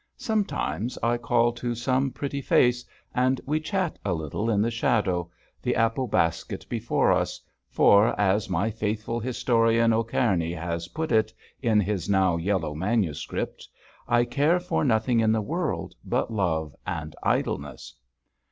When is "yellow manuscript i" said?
12.35-14.25